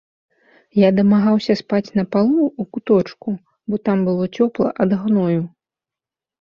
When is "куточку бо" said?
2.77-3.75